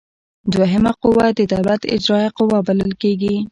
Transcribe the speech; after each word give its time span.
دوهمه 0.53 0.91
قوه 1.03 1.25
د 1.37 1.41
دولت 1.53 1.81
اجراییه 1.95 2.31
قوه 2.37 2.57
بلل 2.67 2.91
کیږي. 3.01 3.35